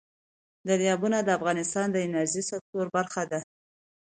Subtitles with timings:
[0.67, 3.39] دریابونه د افغانستان د انرژۍ سکتور برخه ده.